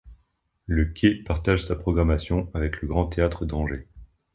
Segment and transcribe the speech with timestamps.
[0.65, 3.87] Le Quai partage sa programmation avec le Grand Théâtre d'Angers.